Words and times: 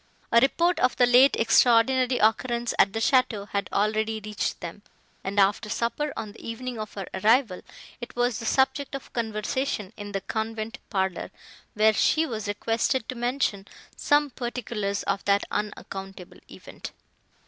A 0.31 0.39
report 0.39 0.79
of 0.79 0.95
the 0.95 1.05
late 1.05 1.35
extraordinary 1.35 2.17
occurrence 2.17 2.73
at 2.79 2.91
the 2.91 2.97
château 2.99 3.47
had 3.49 3.69
already 3.71 4.19
reached 4.19 4.59
them, 4.59 4.81
and, 5.23 5.39
after 5.39 5.69
supper, 5.69 6.11
on 6.17 6.31
the 6.31 6.43
evening 6.43 6.79
of 6.79 6.95
her 6.95 7.05
arrival, 7.13 7.61
it 8.01 8.15
was 8.15 8.39
the 8.39 8.47
subject 8.47 8.95
of 8.95 9.13
conversation 9.13 9.93
in 9.97 10.11
the 10.11 10.21
convent 10.21 10.79
parlour, 10.89 11.29
where 11.75 11.93
she 11.93 12.25
was 12.25 12.47
requested 12.47 13.07
to 13.09 13.13
mention 13.13 13.67
some 13.95 14.31
particulars 14.31 15.03
of 15.03 15.23
that 15.25 15.43
unaccountable 15.51 16.39
event. 16.49 16.93